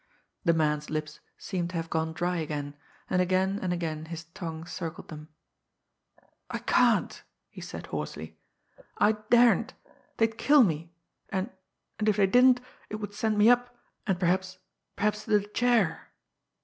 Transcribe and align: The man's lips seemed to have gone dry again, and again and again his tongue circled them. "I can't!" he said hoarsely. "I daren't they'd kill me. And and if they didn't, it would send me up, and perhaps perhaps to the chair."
The 0.43 0.53
man's 0.53 0.89
lips 0.89 1.19
seemed 1.37 1.69
to 1.69 1.75
have 1.75 1.91
gone 1.91 2.11
dry 2.13 2.37
again, 2.37 2.73
and 3.07 3.21
again 3.21 3.59
and 3.61 3.71
again 3.71 4.05
his 4.05 4.23
tongue 4.33 4.65
circled 4.65 5.09
them. 5.09 5.29
"I 6.49 6.57
can't!" 6.57 7.21
he 7.51 7.61
said 7.61 7.85
hoarsely. 7.85 8.35
"I 8.97 9.11
daren't 9.29 9.75
they'd 10.17 10.39
kill 10.39 10.63
me. 10.63 10.91
And 11.29 11.51
and 11.99 12.09
if 12.09 12.17
they 12.17 12.25
didn't, 12.25 12.61
it 12.89 12.95
would 12.95 13.13
send 13.13 13.37
me 13.37 13.47
up, 13.47 13.77
and 14.07 14.19
perhaps 14.19 14.57
perhaps 14.95 15.25
to 15.25 15.37
the 15.37 15.45
chair." 15.49 16.09